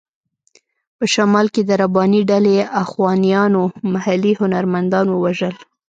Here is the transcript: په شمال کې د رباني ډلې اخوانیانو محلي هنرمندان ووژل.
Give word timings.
په 0.97 1.05
شمال 1.13 1.47
کې 1.53 1.61
د 1.65 1.71
رباني 1.81 2.21
ډلې 2.31 2.55
اخوانیانو 2.83 3.61
محلي 3.93 4.33
هنرمندان 4.41 5.05
ووژل. 5.09 5.55